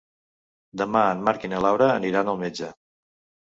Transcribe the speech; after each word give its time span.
Demà 0.83 1.03
en 1.11 1.21
Marc 1.29 1.47
i 1.49 1.53
na 1.53 1.61
Laura 1.67 1.93
aniran 2.01 2.35
al 2.37 2.43
metge. 2.45 2.75